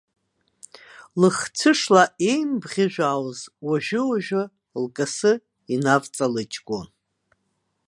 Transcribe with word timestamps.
Лыхцәышла 1.19 2.03
еимбӷьыжәаауаз, 2.31 3.39
уажәы-уажәы 3.67 4.43
лкасы 4.83 5.31
инавҵалыџьгәон. 5.73 6.87